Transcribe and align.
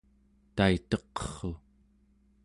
taiteqerru 0.55 1.53